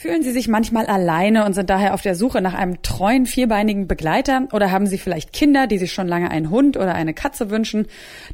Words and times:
Fühlen 0.00 0.22
Sie 0.22 0.32
sich 0.32 0.48
manchmal 0.48 0.86
alleine 0.86 1.44
und 1.44 1.52
sind 1.52 1.68
daher 1.68 1.92
auf 1.92 2.00
der 2.00 2.14
Suche 2.14 2.40
nach 2.40 2.54
einem 2.54 2.80
treuen 2.80 3.26
vierbeinigen 3.26 3.86
Begleiter 3.86 4.48
oder 4.50 4.70
haben 4.70 4.86
Sie 4.86 4.96
vielleicht 4.96 5.34
Kinder, 5.34 5.66
die 5.66 5.76
sich 5.76 5.92
schon 5.92 6.08
lange 6.08 6.30
einen 6.30 6.48
Hund 6.48 6.78
oder 6.78 6.94
eine 6.94 7.12
Katze 7.12 7.50
wünschen? 7.50 7.86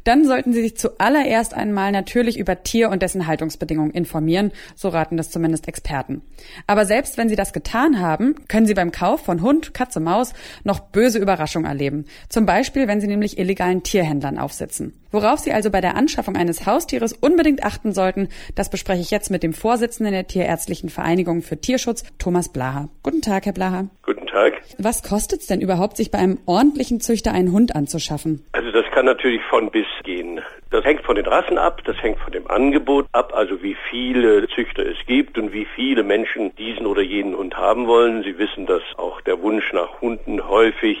Dann 0.05 0.23
sollten 0.23 0.53
Sie 0.53 0.61
sich 0.61 0.77
zuallererst 0.77 1.53
einmal 1.53 1.91
natürlich 1.91 2.39
über 2.39 2.63
Tier 2.63 2.89
und 2.89 3.01
dessen 3.01 3.27
Haltungsbedingungen 3.27 3.91
informieren, 3.91 4.53
so 4.77 4.87
raten 4.87 5.17
das 5.17 5.29
zumindest 5.29 5.67
Experten. 5.67 6.21
Aber 6.67 6.85
selbst 6.85 7.17
wenn 7.17 7.27
Sie 7.27 7.35
das 7.35 7.51
getan 7.51 7.99
haben, 7.99 8.35
können 8.47 8.65
Sie 8.65 8.73
beim 8.73 8.93
Kauf 8.93 9.25
von 9.25 9.41
Hund, 9.41 9.73
Katze, 9.73 9.99
Maus 9.99 10.31
noch 10.63 10.79
böse 10.79 11.19
Überraschungen 11.19 11.67
erleben. 11.67 12.05
Zum 12.29 12.45
Beispiel, 12.45 12.87
wenn 12.87 13.01
Sie 13.01 13.07
nämlich 13.07 13.37
illegalen 13.37 13.83
Tierhändlern 13.83 14.37
aufsitzen. 14.37 14.93
Worauf 15.11 15.39
Sie 15.39 15.51
also 15.51 15.69
bei 15.69 15.81
der 15.81 15.95
Anschaffung 15.95 16.35
eines 16.35 16.65
Haustieres 16.65 17.13
unbedingt 17.13 17.63
achten 17.63 17.93
sollten, 17.93 18.27
das 18.55 18.69
bespreche 18.69 19.01
ich 19.01 19.11
jetzt 19.11 19.31
mit 19.31 19.43
dem 19.43 19.53
Vorsitzenden 19.53 20.13
der 20.13 20.27
Tierärztlichen 20.27 20.89
Vereinigung 20.89 21.41
für 21.41 21.56
Tierschutz, 21.61 22.03
Thomas 22.19 22.51
Blaha. 22.51 22.89
Guten 23.03 23.21
Tag, 23.21 23.45
Herr 23.45 23.53
Blaha. 23.53 23.87
Guten 24.03 24.27
Tag. 24.27 24.53
Was 24.77 25.03
kostet 25.03 25.41
es 25.41 25.47
denn 25.47 25.61
überhaupt, 25.61 25.97
sich 25.97 26.11
bei 26.11 26.19
einem 26.19 26.39
ordentlichen 26.45 26.99
Züchter 26.99 27.31
einen 27.31 27.51
Hund 27.51 27.75
anzuschaffen? 27.75 28.45
Also 28.51 28.71
das 28.71 28.85
kann 28.93 29.05
natürlich 29.05 29.41
von 29.49 29.71
bis 29.71 29.85
gehen. 30.03 30.41
Das 30.69 30.83
hängt 30.83 31.03
von 31.03 31.15
den 31.15 31.25
Rassen 31.25 31.57
ab, 31.57 31.81
das 31.85 31.95
hängt 32.01 32.19
von 32.19 32.31
dem 32.31 32.49
Angebot 32.49 33.07
ab, 33.13 33.33
also 33.33 33.63
wie 33.63 33.75
viele 33.89 34.47
Züchter 34.49 34.85
es 34.85 34.97
gibt 35.05 35.37
und 35.37 35.53
wie 35.53 35.65
viele 35.75 36.03
Menschen 36.03 36.53
diesen 36.55 36.85
oder 36.85 37.01
jenen 37.01 37.35
Hund 37.35 37.55
haben 37.55 37.87
wollen. 37.87 38.23
Sie 38.23 38.37
wissen, 38.37 38.65
dass 38.65 38.81
auch 38.97 39.21
der 39.21 39.41
Wunsch 39.41 39.71
nach 39.71 40.01
Hunden 40.01 40.47
häufig 40.47 40.97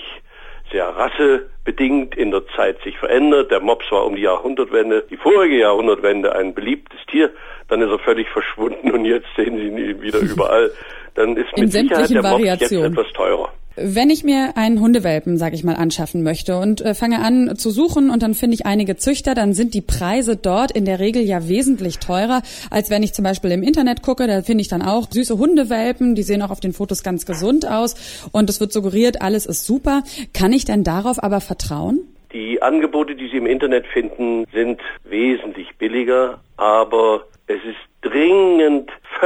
sehr 0.71 0.85
rassebedingt 0.85 2.15
in 2.15 2.31
der 2.31 2.43
Zeit 2.55 2.81
sich 2.83 2.97
verändert. 2.97 3.51
Der 3.51 3.59
Mops 3.59 3.85
war 3.91 4.05
um 4.05 4.15
die 4.15 4.23
Jahrhundertwende, 4.23 5.05
die 5.09 5.17
vorige 5.17 5.59
Jahrhundertwende 5.59 6.35
ein 6.35 6.53
beliebtes 6.53 6.99
Tier. 7.09 7.31
Dann 7.67 7.81
ist 7.81 7.89
er 7.89 7.99
völlig 7.99 8.29
verschwunden 8.29 8.91
und 8.95 9.05
jetzt 9.05 9.27
sehen 9.35 9.57
Sie 9.57 9.67
ihn 9.67 10.01
wieder 10.01 10.19
überall. 10.19 10.71
Dann 11.15 11.35
ist 11.35 11.47
in 11.55 11.63
mit 11.63 11.71
Sicherheit 11.71 12.09
der 12.09 12.21
Mops 12.21 12.43
jetzt 12.43 12.71
etwas 12.71 13.11
teurer. 13.13 13.51
Wenn 13.79 14.09
ich 14.09 14.23
mir 14.23 14.57
einen 14.57 14.79
Hundewelpen, 14.81 15.37
sage 15.37 15.53
ich 15.53 15.63
mal, 15.63 15.75
anschaffen 15.75 16.23
möchte 16.23 16.57
und 16.57 16.81
äh, 16.81 16.95
fange 16.95 17.19
an 17.19 17.55
zu 17.57 17.69
suchen 17.69 18.09
und 18.09 18.23
dann 18.23 18.33
finde 18.33 18.55
ich 18.55 18.65
einige 18.65 18.95
Züchter, 18.95 19.35
dann 19.35 19.53
sind 19.53 19.75
die 19.75 19.81
Preise 19.81 20.35
dort 20.35 20.71
in 20.71 20.85
der 20.85 20.99
Regel 20.99 21.21
ja 21.21 21.47
wesentlich 21.47 21.99
teurer, 21.99 22.41
als 22.71 22.89
wenn 22.89 23.03
ich 23.03 23.13
zum 23.13 23.23
Beispiel 23.23 23.51
im 23.51 23.61
Internet 23.61 24.01
gucke. 24.01 24.25
Da 24.25 24.41
finde 24.41 24.63
ich 24.63 24.67
dann 24.67 24.81
auch 24.81 25.07
süße 25.11 25.37
Hundewelpen, 25.37 26.15
die 26.15 26.23
sehen 26.23 26.41
auch 26.41 26.49
auf 26.49 26.59
den 26.59 26.73
Fotos 26.73 27.03
ganz 27.03 27.27
gesund 27.27 27.67
aus 27.67 28.29
und 28.31 28.49
es 28.49 28.59
wird 28.59 28.73
suggeriert, 28.73 29.21
alles 29.21 29.45
ist 29.45 29.67
super. 29.67 30.01
Kann 30.33 30.53
ich 30.53 30.65
denn 30.65 30.83
darauf 30.83 31.23
aber 31.23 31.39
vertrauen? 31.39 31.99
Die 32.33 32.59
Angebote, 32.63 33.15
die 33.15 33.27
Sie 33.29 33.37
im 33.37 33.45
Internet 33.45 33.85
finden, 33.85 34.45
sind 34.51 34.81
wesentlich 35.03 35.67
billiger, 35.77 36.39
aber 36.57 37.27
es 37.45 37.57
ist 37.63 37.77
dringend 38.01 38.46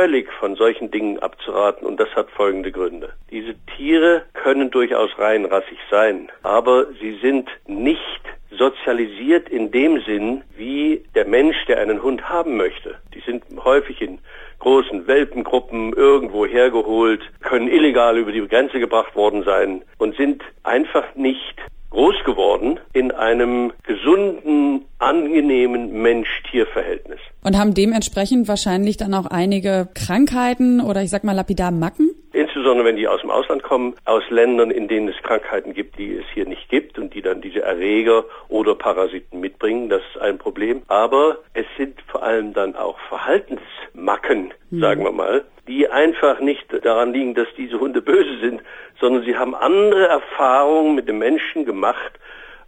völlig 0.02 0.34
von 0.40 0.56
solchen 0.56 0.90
Dingen 0.90 1.20
abzuraten 1.20 1.86
und 1.86 2.00
das 2.00 2.10
hat 2.16 2.32
folgende 2.32 2.72
Gründe. 2.72 3.14
Diese 3.30 3.54
Tiere 3.78 4.24
können 4.34 4.72
durchaus 4.72 5.12
reinrassig 5.20 5.78
sein, 5.92 6.32
aber 6.42 6.88
sie 7.00 7.20
sind 7.22 7.48
nicht 7.68 8.24
sozialisiert 8.50 9.48
in 9.48 9.70
dem 9.70 10.02
Sinn, 10.02 10.42
wie 10.58 11.04
der 11.14 11.28
Mensch, 11.28 11.56
der 11.68 11.80
einen 11.80 12.02
Hund 12.02 12.28
haben 12.28 12.58
möchte. 12.58 12.96
Die 13.14 13.20
sind 13.20 13.44
häufig 13.64 14.02
in 14.02 14.18
großen 14.58 15.06
Welpengruppen 15.06 15.94
irgendwo 15.94 16.48
hergeholt, 16.48 17.22
können 17.42 17.68
illegal 17.68 18.18
über 18.18 18.32
die 18.32 18.48
Grenze 18.48 18.80
gebracht 18.80 19.16
worden 19.16 19.44
sein 19.44 19.84
und 20.00 20.18
sind 20.18 20.42
einfach 20.64 21.14
nicht 21.14 21.62
groß 21.92 22.16
geworden 22.25 22.80
in 22.94 23.11
einem 23.11 23.72
gesunden, 23.84 24.86
angenehmen 24.97 26.02
Mensch-Tier-Verhältnis. 26.02 27.20
Und 27.44 27.58
haben 27.58 27.73
dementsprechend 27.73 28.47
wahrscheinlich 28.47 28.97
dann 28.97 29.14
auch 29.14 29.25
einige 29.25 29.90
Krankheiten 29.94 30.81
oder 30.81 31.01
ich 31.01 31.09
sag 31.09 31.24
mal 31.24 31.34
lapidar 31.35 31.72
Macken? 31.72 32.12
Insbesondere 32.34 32.85
wenn 32.85 32.96
die 32.96 33.07
aus 33.07 33.22
dem 33.22 33.30
Ausland 33.30 33.62
kommen, 33.63 33.96
aus 34.06 34.24
Ländern, 34.30 34.72
in 34.72 34.88
denen 34.88 35.09
es 35.09 35.18
Krankheiten 35.22 35.74
gibt, 35.74 35.97
die 35.97 36.16
es 36.16 36.25
hier 36.34 36.46
nicht 36.46 36.69
gibt 36.69 36.97
und 36.97 37.13
die 37.13 37.22
dann 37.22 37.41
diese 37.41 37.62
Erreger 37.62 38.24
oder 38.47 38.75
Parasiten 38.75 39.41
mitbringen, 39.41 39.90
das 39.90 40.01
ist 40.13 40.22
ein 40.22 40.38
Problem. 40.38 40.84
Aber 40.88 41.40
es 41.53 41.66
sind 41.78 42.00
vor 42.07 42.24
allem 42.24 42.53
dann 42.53 42.75
auch 42.75 42.97
Verhaltensmacken, 43.09 44.53
hm. 44.69 44.80
sagen 44.80 45.03
wir 45.03 45.12
mal, 45.12 45.44
die 45.68 45.90
einfach 45.90 46.40
nicht 46.40 46.66
daran 46.84 47.13
liegen, 47.13 47.35
dass 47.35 47.47
diese 47.57 47.80
Hunde 47.80 48.01
böse 48.01 48.40
sind, 48.40 48.62
sondern 49.01 49.25
sie 49.25 49.35
haben 49.35 49.56
andere 49.56 50.07
Erfahrungen 50.07 50.95
mit 50.95 51.09
dem 51.09 51.17
Menschen 51.17 51.66
gemacht, 51.66 52.13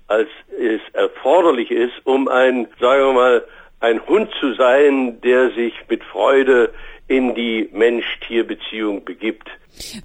als 0.07 0.27
es 0.59 0.81
erforderlich 0.93 1.71
ist, 1.71 1.93
um 2.03 2.27
ein, 2.27 2.67
sagen 2.79 3.05
wir 3.05 3.13
mal, 3.13 3.43
ein 3.79 4.05
Hund 4.07 4.29
zu 4.39 4.53
sein, 4.55 5.21
der 5.21 5.51
sich 5.51 5.73
mit 5.89 6.03
Freude 6.03 6.73
in 7.07 7.35
die 7.35 7.69
Mensch-Tier-Beziehung 7.71 9.05
begibt. 9.05 9.47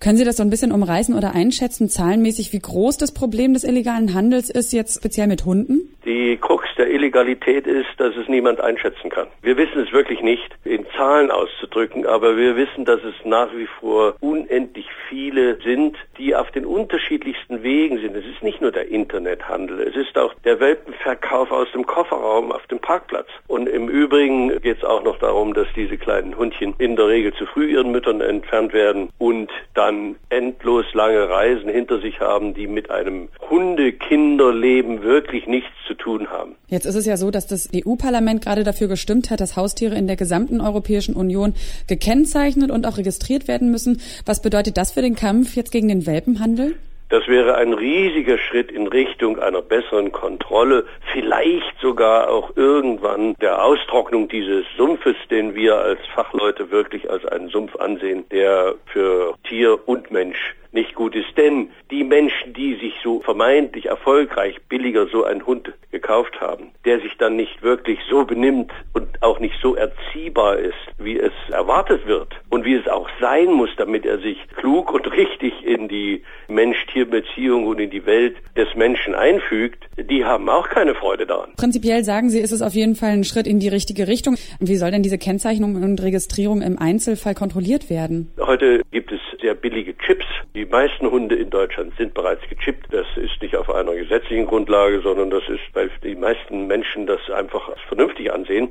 Können 0.01 0.17
Sie 0.17 0.25
das 0.25 0.39
so 0.39 0.43
ein 0.43 0.51
bisschen 0.51 0.73
umreißen 0.73 1.15
oder 1.15 1.35
einschätzen, 1.35 1.89
zahlenmäßig, 1.89 2.53
wie 2.53 2.59
groß 2.59 2.97
das 2.97 3.13
Problem 3.13 3.53
des 3.53 3.65
illegalen 3.65 4.15
Handels 4.15 4.51
ist, 4.51 4.73
jetzt 4.73 4.97
speziell 4.97 5.27
mit 5.27 5.45
Hunden? 5.45 5.95
Die 6.05 6.39
Krux 6.41 6.68
der 6.79 6.91
Illegalität 6.91 7.67
ist, 7.67 7.89
dass 7.99 8.17
es 8.17 8.29
niemand 8.29 8.61
einschätzen 8.61 9.11
kann. 9.11 9.27
Wir 9.43 9.57
wissen 9.57 9.83
es 9.83 9.93
wirklich 9.93 10.23
nicht 10.23 10.49
in 10.65 10.87
Zahlen 10.97 11.31
auszudrücken, 11.31 12.07
aber 12.07 12.37
wir 12.37 12.57
wissen, 12.57 12.85
dass 12.85 13.03
es 13.03 13.15
nach 13.25 13.49
wie 13.55 13.69
vor 13.81 14.15
unendlich 14.21 14.87
viele 15.09 15.61
sind, 15.63 15.97
die 16.17 16.35
auf 16.35 16.51
den 16.53 16.65
unterschiedlichsten 16.65 17.63
Wegen 17.63 17.99
sind. 17.99 18.17
Es 18.17 18.25
ist 18.25 18.43
nicht 18.43 18.61
nur 18.61 18.71
der 18.71 18.89
Internethandel, 18.89 19.81
es 19.81 19.97
ist 19.97 20.17
auch 20.17 20.35
der 20.45 20.61
Welpenverkauf 20.61 21.51
aus 21.51 21.69
dem 21.73 21.85
Kofferraum 21.85 22.53
auf 22.53 22.67
dem 22.69 22.79
Parkplatz. 22.79 23.29
Und 23.49 23.69
im 23.69 23.89
Übrigen 23.89 24.49
geht 24.61 24.79
es 24.79 24.85
auch 24.85 25.03
noch 25.03 25.19
darum, 25.19 25.55
dass 25.55 25.67
diese 25.75 25.97
kleinen 25.97 26.37
Hundchen 26.37 26.75
in 26.79 26.97
der 26.97 27.09
Regel 27.09 27.35
zu 27.35 27.47
früh 27.47 27.73
ihren 27.73 27.91
Müttern 27.91 28.21
entfernt 28.21 28.73
werden 28.73 29.11
und 29.19 29.51
dann 29.75 30.17
endlos 30.29 30.87
lange 30.95 31.29
Reisen 31.29 31.69
hinter 31.69 31.99
sich 32.01 32.21
haben, 32.21 32.55
die 32.55 32.67
mit 32.67 32.91
einem 32.91 33.29
Hundekinderleben 33.51 35.03
wirklich 35.03 35.47
nichts 35.47 35.73
zu 35.87 35.95
tun 35.95 36.31
haben. 36.31 36.55
Jetzt 36.69 36.85
ist 36.85 36.97
es 36.97 37.07
ja 37.07 37.17
so, 37.17 37.31
dass 37.31 37.47
das 37.47 37.71
EU-Parlament 37.75 38.43
gerade 38.43 38.63
dafür 38.63 38.89
gestimmt 38.89 39.31
hat, 39.31 39.41
dass 39.41 39.57
Haustiere 39.57 39.95
in 39.95 40.07
der 40.07 40.17
gesamten 40.17 40.61
Europäischen 40.61 41.17
Union 41.17 41.55
gekennzeichnet 41.87 42.71
und 42.71 42.87
auch 42.87 42.99
registriert 42.99 43.49
werden 43.49 43.71
müssen. 43.71 44.03
Was 44.27 44.43
bedeutet 44.43 44.77
das 44.77 44.93
für 44.93 45.01
den 45.01 45.15
Kampf 45.15 45.57
jetzt 45.57 45.73
gegen 45.73 45.89
den 45.89 46.07
Welpenhandel? 46.07 46.77
Das 47.11 47.27
wäre 47.27 47.55
ein 47.55 47.73
riesiger 47.73 48.37
Schritt 48.37 48.71
in 48.71 48.87
Richtung 48.87 49.39
einer 49.39 49.63
besseren 49.63 50.13
Kontrolle, 50.13 50.85
vielleicht 51.11 51.81
sogar 51.81 52.29
auch 52.29 52.55
irgendwann 52.55 53.35
der 53.41 53.65
Austrocknung 53.65 54.29
dieses 54.29 54.67
Sumpfes, 54.77 55.17
den 55.31 55.55
wir 55.55 55.77
als 55.79 56.01
Fachleute 56.15 56.71
wirklich 56.71 57.09
als 57.09 57.25
einen 57.25 57.49
Sumpf 57.49 57.77
ansehen, 57.77 58.27
der 58.31 58.75
für 58.93 59.35
Tier 59.49 59.89
und 59.89 60.11
Mensch 60.11 60.55
nicht 60.73 60.95
gut 60.95 61.15
ist. 61.15 61.35
Denn 61.39 61.71
die 61.91 62.05
Menschen, 62.05 62.53
die 62.53 62.75
sich 62.75 62.93
so 63.03 63.21
vermeintlich 63.21 63.87
erfolgreich 63.87 64.57
billiger 64.69 65.07
so 65.07 65.25
einen 65.25 65.47
Hund 65.47 65.73
gekauft 66.09 66.41
haben, 66.41 66.71
der 66.87 67.01
sich 67.01 67.17
dann 67.19 67.37
nicht 67.37 67.63
wirklich 67.63 67.99
so 68.09 68.25
benimmt 68.25 68.73
und 68.95 69.23
auch 69.23 69.41
nicht 69.41 69.55
so 69.63 69.75
erziehbar 69.75 70.59
ist, 70.59 70.75
wie 70.97 71.19
es 71.19 71.33
erwartet 71.51 72.07
wird 72.07 72.29
und 72.49 72.65
wie 72.65 72.75
es 72.75 72.89
auch 72.89 73.09
sein 73.21 73.53
muss, 73.53 73.69
damit 73.77 74.07
er 74.07 74.19
sich 74.19 74.39
klug 74.57 74.93
und 74.93 75.11
richtig 75.13 75.53
in 75.65 75.89
die 75.89 76.23
Mensch-Tier-Beziehung 76.49 77.67
und 77.67 77.79
in 77.79 77.91
die 77.91 78.07
Welt 78.07 78.37
des 78.57 78.75
Menschen 78.75 79.15
einfügt, 79.15 79.85
die 79.99 80.25
haben 80.25 80.49
auch 80.49 80.71
keine 80.71 80.95
Freude 80.95 81.27
daran. 81.27 81.51
Prinzipiell 81.57 82.03
sagen 82.05 82.31
Sie, 82.31 82.41
ist 82.41 82.53
es 82.53 82.63
auf 82.63 82.73
jeden 82.73 82.95
Fall 82.95 83.11
ein 83.11 83.25
Schritt 83.25 83.47
in 83.47 83.61
die 83.61 83.69
richtige 83.69 84.09
Richtung. 84.09 84.37
Wie 84.61 84.77
soll 84.77 84.91
denn 84.91 85.03
diese 85.03 85.19
Kennzeichnung 85.19 85.77
und 85.77 86.03
Registrierung 86.03 86.63
im 86.63 86.79
Einzelfall 86.79 87.35
kontrolliert 87.35 87.91
werden? 87.91 88.33
Heute 88.41 88.81
gibt 88.91 89.13
es 89.13 89.21
sehr 89.43 89.55
billige 89.55 89.97
Chips. 89.99 90.25
Die 90.55 90.65
meisten 90.65 91.11
Hunde 91.11 91.37
in 91.37 91.51
Deutschland 91.51 91.93
sind 91.99 92.15
bereits 92.15 92.43
gechippt. 92.49 92.93
Das 92.93 93.07
ist 93.17 93.41
nicht 93.43 93.57
auf 93.57 93.73
einer 93.73 93.95
gesetzlichen 93.95 94.47
Grundlage, 94.47 95.01
sondern 95.03 95.31
das 95.31 95.43
ist, 95.49 95.61
weil 95.75 95.91
die 96.03 96.15
meisten 96.15 96.67
Menschen 96.67 97.07
das 97.07 97.21
einfach 97.31 97.69
als 97.69 97.81
vernünftig 97.89 98.33
ansehen. 98.33 98.71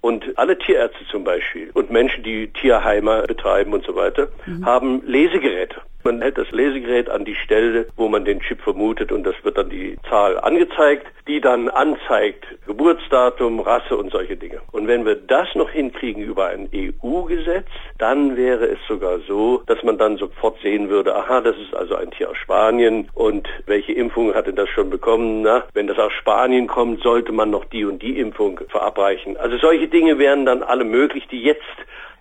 Und 0.00 0.38
alle 0.38 0.56
Tierärzte 0.58 1.04
zum 1.10 1.24
Beispiel 1.24 1.70
und 1.74 1.90
Menschen, 1.90 2.22
die 2.22 2.48
Tierheime 2.48 3.24
betreiben 3.26 3.72
und 3.72 3.84
so 3.84 3.96
weiter, 3.96 4.28
mhm. 4.46 4.64
haben 4.64 5.02
Lesegeräte. 5.06 5.80
Man 6.06 6.22
hält 6.22 6.38
das 6.38 6.52
Lesegerät 6.52 7.10
an 7.10 7.24
die 7.24 7.34
Stelle, 7.34 7.88
wo 7.96 8.06
man 8.06 8.24
den 8.24 8.38
Chip 8.38 8.60
vermutet 8.60 9.10
und 9.10 9.24
das 9.24 9.34
wird 9.42 9.58
dann 9.58 9.70
die 9.70 9.96
Zahl 10.08 10.38
angezeigt, 10.38 11.08
die 11.26 11.40
dann 11.40 11.68
anzeigt 11.68 12.46
Geburtsdatum, 12.64 13.58
Rasse 13.58 13.96
und 13.96 14.12
solche 14.12 14.36
Dinge. 14.36 14.60
Und 14.70 14.86
wenn 14.86 15.04
wir 15.04 15.16
das 15.16 15.48
noch 15.56 15.68
hinkriegen 15.68 16.22
über 16.22 16.46
ein 16.46 16.68
EU-Gesetz, 16.72 17.66
dann 17.98 18.36
wäre 18.36 18.66
es 18.66 18.78
sogar 18.86 19.18
so, 19.26 19.64
dass 19.66 19.82
man 19.82 19.98
dann 19.98 20.16
sofort 20.16 20.60
sehen 20.62 20.90
würde, 20.90 21.12
aha, 21.12 21.40
das 21.40 21.56
ist 21.56 21.74
also 21.74 21.96
ein 21.96 22.12
Tier 22.12 22.30
aus 22.30 22.36
Spanien 22.36 23.08
und 23.12 23.48
welche 23.66 23.90
Impfung 23.90 24.32
hat 24.32 24.46
denn 24.46 24.54
das 24.54 24.68
schon 24.68 24.90
bekommen? 24.90 25.42
Na, 25.42 25.64
wenn 25.74 25.88
das 25.88 25.98
aus 25.98 26.12
Spanien 26.12 26.68
kommt, 26.68 27.02
sollte 27.02 27.32
man 27.32 27.50
noch 27.50 27.64
die 27.64 27.84
und 27.84 28.00
die 28.00 28.20
Impfung 28.20 28.60
verabreichen. 28.68 29.36
Also 29.38 29.58
solche 29.58 29.88
Dinge 29.88 30.20
wären 30.20 30.46
dann 30.46 30.62
alle 30.62 30.84
möglich, 30.84 31.26
die 31.32 31.42
jetzt 31.42 31.64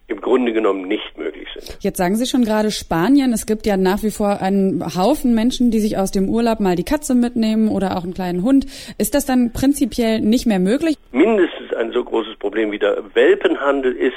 im 0.08 0.22
Grunde 0.22 0.54
genommen 0.54 0.88
nicht 0.88 1.18
möglich 1.18 1.48
sind. 1.54 1.78
Jetzt 1.82 1.98
sagen 1.98 2.16
Sie 2.16 2.26
schon 2.26 2.44
gerade 2.44 2.72
Spanien. 2.72 3.34
Es 3.34 3.46
gibt 3.46 3.66
ja 3.66 3.76
nach 3.78 4.04
wie 4.04 4.12
vor 4.12 4.42
einen 4.42 4.84
Haufen 4.96 5.34
Menschen, 5.34 5.72
die 5.72 5.80
sich 5.80 5.98
aus 5.98 6.12
dem 6.12 6.30
Urlaub 6.30 6.60
mal 6.60 6.76
die 6.76 6.84
Katze 6.84 7.16
mitnehmen 7.16 7.70
oder 7.70 7.98
auch 7.98 8.04
einen 8.04 8.14
kleinen 8.14 8.44
Hund. 8.44 8.66
Ist 8.98 9.16
das 9.16 9.26
dann 9.26 9.52
prinzipiell 9.52 10.22
nicht 10.22 10.46
mehr 10.46 10.60
möglich? 10.60 10.98
Mindestens 11.12 11.74
ein 11.74 11.92
so 11.92 12.04
großes 12.04 12.38
Problem 12.38 12.72
wie 12.72 12.80
der 12.80 13.04
Welpenhandel 13.16 13.94
ist, 13.94 14.14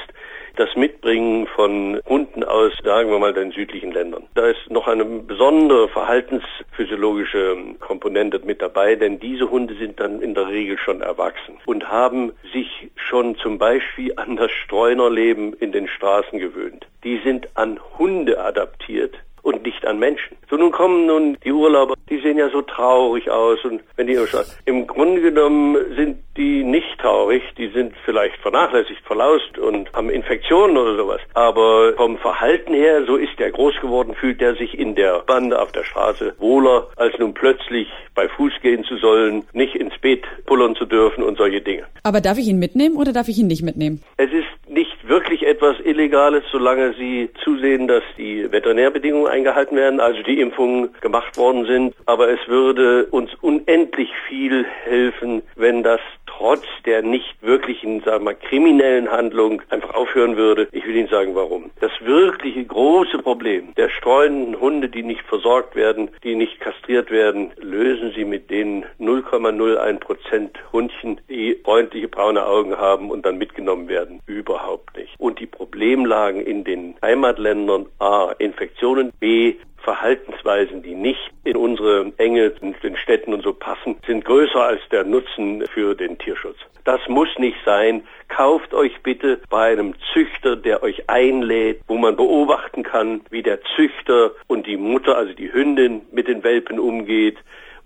das 0.58 0.74
Mitbringen 0.74 1.46
von 1.46 2.00
Hunden 2.08 2.42
aus, 2.42 2.72
sagen 2.82 3.10
wir 3.10 3.18
mal, 3.20 3.32
den 3.32 3.52
südlichen 3.52 3.92
Ländern. 3.92 4.24
Da 4.34 4.48
ist 4.48 4.68
noch 4.70 4.88
eine 4.88 5.04
besondere 5.04 5.88
verhaltensphysiologische 5.88 7.56
Komponente 7.78 8.40
mit 8.44 8.60
dabei, 8.60 8.96
denn 8.96 9.20
diese 9.20 9.50
Hunde 9.50 9.76
sind 9.76 10.00
dann 10.00 10.20
in 10.20 10.34
der 10.34 10.48
Regel 10.48 10.76
schon 10.76 11.00
erwachsen 11.00 11.58
und 11.64 11.88
haben 11.88 12.32
sich 12.52 12.90
schon 13.08 13.36
zum 13.36 13.58
Beispiel 13.58 14.12
an 14.16 14.36
das 14.36 14.50
Streunerleben 14.50 15.54
in 15.54 15.72
den 15.72 15.88
Straßen 15.88 16.38
gewöhnt. 16.38 16.86
Die 17.04 17.18
sind 17.24 17.48
an 17.54 17.80
Hunde 17.98 18.40
adaptiert 18.40 19.14
und 19.42 19.64
nicht 19.64 19.86
an 19.86 19.98
Menschen. 19.98 20.36
So 20.50 20.56
nun 20.56 20.72
kommen 20.72 21.06
nun 21.06 21.38
die 21.44 21.52
Urlauber, 21.52 21.94
die 22.10 22.18
sehen 22.18 22.38
ja 22.38 22.50
so 22.50 22.62
traurig 22.62 23.30
aus 23.30 23.64
und 23.64 23.82
wenn 23.96 24.06
die 24.06 24.18
im 24.66 24.86
Grunde 24.86 25.20
genommen 25.20 25.76
sind 25.96 26.18
die 26.36 26.64
nicht 26.64 26.87
traurig, 27.08 27.42
die 27.56 27.68
sind 27.68 27.94
vielleicht 28.04 28.36
vernachlässigt, 28.42 29.00
verlaust 29.06 29.58
und 29.58 29.90
haben 29.94 30.10
Infektionen 30.10 30.76
oder 30.76 30.96
sowas. 30.96 31.20
Aber 31.32 31.94
vom 31.96 32.18
Verhalten 32.18 32.74
her, 32.74 33.04
so 33.06 33.16
ist 33.16 33.38
der 33.38 33.50
groß 33.50 33.80
geworden, 33.80 34.14
fühlt 34.14 34.42
er 34.42 34.54
sich 34.56 34.78
in 34.78 34.94
der 34.94 35.20
Bande 35.20 35.60
auf 35.60 35.72
der 35.72 35.84
Straße 35.84 36.34
wohler, 36.38 36.88
als 36.96 37.18
nun 37.18 37.32
plötzlich 37.32 37.88
bei 38.14 38.28
Fuß 38.28 38.52
gehen 38.60 38.84
zu 38.84 38.98
sollen, 38.98 39.44
nicht 39.52 39.74
ins 39.74 39.96
Beet 39.98 40.24
pullern 40.44 40.76
zu 40.76 40.84
dürfen 40.84 41.24
und 41.24 41.38
solche 41.38 41.62
Dinge. 41.62 41.84
Aber 42.02 42.20
darf 42.20 42.36
ich 42.36 42.48
ihn 42.48 42.58
mitnehmen 42.58 42.96
oder 42.96 43.12
darf 43.12 43.28
ich 43.28 43.38
ihn 43.38 43.46
nicht 43.46 43.62
mitnehmen? 43.62 44.02
Es 44.18 44.30
ist 44.30 44.68
nicht 44.68 45.08
wirklich 45.08 45.46
etwas 45.46 45.76
Illegales, 45.80 46.44
solange 46.52 46.92
Sie 46.94 47.30
zusehen, 47.42 47.88
dass 47.88 48.02
die 48.18 48.50
Veterinärbedingungen 48.52 49.28
eingehalten 49.28 49.76
werden, 49.76 50.00
also 50.00 50.22
die 50.22 50.40
Impfungen 50.40 50.90
gemacht 51.00 51.38
worden 51.38 51.64
sind. 51.64 51.94
Aber 52.04 52.28
es 52.28 52.40
würde 52.48 53.06
uns 53.06 53.30
unendlich 53.40 54.10
viel 54.28 54.66
helfen, 54.84 55.42
wenn 55.56 55.82
das 55.82 56.00
trotz 56.38 56.64
der 56.86 57.02
nicht 57.02 57.36
wirklichen, 57.42 58.00
sagen 58.00 58.24
wir 58.24 58.32
mal, 58.32 58.34
kriminellen 58.34 59.10
Handlung 59.10 59.60
einfach 59.70 59.94
aufhören 59.94 60.36
würde. 60.36 60.68
Ich 60.72 60.86
will 60.86 60.96
Ihnen 60.96 61.08
sagen, 61.08 61.34
warum. 61.34 61.70
Das 61.80 61.90
wirkliche 62.00 62.64
große 62.64 63.18
Problem 63.18 63.74
der 63.76 63.88
streunenden 63.90 64.60
Hunde, 64.60 64.88
die 64.88 65.02
nicht 65.02 65.22
versorgt 65.22 65.74
werden, 65.74 66.10
die 66.22 66.36
nicht 66.36 66.60
kastriert 66.60 67.10
werden, 67.10 67.50
lösen 67.56 68.12
Sie 68.14 68.24
mit 68.24 68.50
den 68.50 68.84
0,01 69.00 69.98
Prozent 69.98 70.58
Hundchen, 70.72 71.20
die 71.28 71.58
freundliche 71.64 72.08
braune 72.08 72.46
Augen 72.46 72.76
haben 72.76 73.10
und 73.10 73.26
dann 73.26 73.38
mitgenommen 73.38 73.88
werden, 73.88 74.20
überhaupt 74.26 74.96
nicht. 74.96 75.14
Und 75.18 75.40
die 75.40 75.46
Problemlagen 75.46 76.40
in 76.40 76.62
den 76.64 76.94
Heimatländern 77.02 77.86
A, 77.98 78.32
Infektionen, 78.38 79.12
B, 79.18 79.56
Verhaltensweisen, 79.88 80.82
die 80.82 80.94
nicht 80.94 81.30
in 81.44 81.56
unsere 81.56 82.12
Enge 82.18 82.52
in 82.60 82.74
den 82.82 82.94
Städten 82.98 83.32
und 83.32 83.42
so 83.42 83.54
passen, 83.54 83.96
sind 84.06 84.22
größer 84.26 84.62
als 84.62 84.82
der 84.92 85.04
Nutzen 85.04 85.64
für 85.72 85.94
den 85.94 86.18
Tierschutz. 86.18 86.58
Das 86.84 87.00
muss 87.08 87.28
nicht 87.38 87.56
sein. 87.64 88.02
Kauft 88.28 88.74
euch 88.74 88.92
bitte 89.02 89.40
bei 89.48 89.72
einem 89.72 89.94
Züchter, 90.12 90.56
der 90.56 90.82
euch 90.82 91.08
einlädt, 91.08 91.80
wo 91.86 91.96
man 91.96 92.16
beobachten 92.16 92.82
kann, 92.82 93.22
wie 93.30 93.42
der 93.42 93.60
Züchter 93.76 94.32
und 94.46 94.66
die 94.66 94.76
Mutter, 94.76 95.16
also 95.16 95.32
die 95.32 95.50
Hündin, 95.50 96.02
mit 96.12 96.28
den 96.28 96.44
Welpen 96.44 96.78
umgeht, 96.78 97.38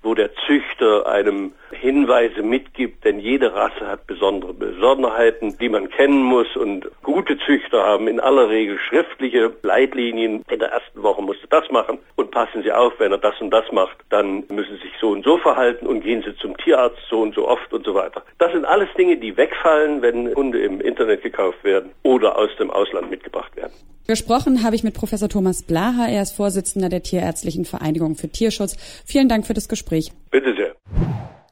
wo 0.02 0.14
der 0.14 0.30
Züchter 0.46 1.06
einem 1.06 1.52
Hinweise 1.70 2.42
mitgibt, 2.42 3.04
denn 3.04 3.18
jede 3.18 3.54
Rasse 3.54 3.86
hat 3.86 4.06
besondere 4.06 4.52
Besonderheiten, 4.52 5.56
die 5.58 5.68
man 5.68 5.88
kennen 5.88 6.22
muss 6.22 6.56
und 6.56 6.88
gute 7.02 7.38
Züchter 7.38 7.84
haben 7.84 8.08
in 8.08 8.20
aller 8.20 8.48
Regel 8.48 8.78
schriftliche 8.78 9.52
Leitlinien. 9.62 10.44
In 10.50 10.58
der 10.58 10.70
ersten 10.70 11.02
Woche 11.02 11.22
musst 11.22 11.42
du 11.42 11.46
das 11.48 11.70
machen 11.70 11.98
und 12.16 12.30
passen 12.30 12.62
Sie 12.62 12.72
auf, 12.72 12.92
wenn 12.98 13.12
er 13.12 13.18
das 13.18 13.40
und 13.40 13.50
das 13.50 13.70
macht, 13.72 13.96
dann 14.10 14.44
müssen 14.48 14.76
Sie 14.76 14.82
sich 14.82 14.92
so 15.00 15.10
und 15.10 15.24
so 15.24 15.38
verhalten 15.38 15.86
und 15.86 16.02
gehen 16.02 16.22
Sie 16.22 16.36
zum 16.36 16.56
Tierarzt 16.56 16.98
so 17.08 17.20
und 17.22 17.34
so 17.34 17.48
oft 17.48 17.72
und 17.72 17.84
so 17.84 17.94
weiter. 17.94 18.22
Das 18.38 18.52
sind 18.52 18.64
alles 18.64 18.88
Dinge, 18.96 19.16
die 19.16 19.36
wegfallen, 19.36 20.02
wenn 20.02 20.34
Hunde 20.34 20.60
im 20.60 20.80
Internet 20.80 21.22
gekauft 21.22 21.62
werden 21.64 21.92
oder 22.02 22.36
aus 22.36 22.50
dem 22.58 22.70
Ausland 22.70 23.10
mitgebracht 23.10 23.54
werden. 23.56 23.72
Gesprochen 24.06 24.62
habe 24.62 24.74
ich 24.76 24.82
mit 24.82 24.94
Professor 24.94 25.28
Thomas 25.28 25.62
Blaha. 25.62 26.08
Er 26.08 26.22
ist 26.22 26.32
Vorsitzender 26.32 26.88
der 26.88 27.02
Tierärztlichen 27.02 27.64
Vereinigung 27.64 28.16
für 28.16 28.28
Tierschutz. 28.28 28.76
Vielen 29.04 29.28
Dank 29.28 29.46
für 29.46 29.54
das 29.54 29.68
Gespräch. 29.68 30.12
Bitte 30.30 30.54
sehr. 30.54 30.74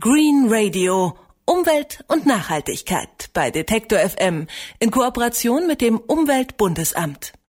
Green 0.00 0.47
Radio. 0.49 1.14
Umwelt 1.47 2.05
und 2.06 2.26
Nachhaltigkeit 2.26 3.31
bei 3.32 3.50
Detektor 3.50 3.99
FM 3.99 4.47
in 4.79 4.91
Kooperation 4.91 5.67
mit 5.67 5.81
dem 5.81 5.99
Umweltbundesamt. 5.99 7.32